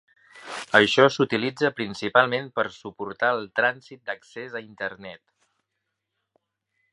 [0.77, 5.23] Això s'utilitza principalment per suportar el trànsit d'accés a Internet